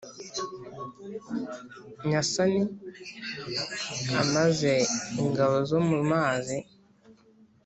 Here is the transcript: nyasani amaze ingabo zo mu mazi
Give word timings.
nyasani 2.09 2.61
amaze 4.21 4.71
ingabo 5.21 5.55
zo 5.69 5.79
mu 5.87 5.99
mazi 6.11 6.57